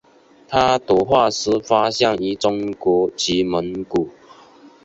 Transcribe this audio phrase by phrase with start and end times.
[0.47, 4.09] 它的化石发现于中国及蒙古。